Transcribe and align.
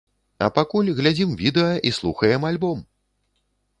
А 0.45 0.47
пакуль 0.55 0.89
глядзім 1.01 1.35
відэа 1.43 1.75
і 1.91 1.93
слухаем 1.99 2.49
альбом! 2.53 2.85